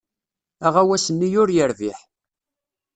[0.65, 1.99] Aɣawas-nni ur yerbiḥ.